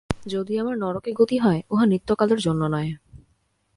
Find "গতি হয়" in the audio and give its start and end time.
1.13-1.61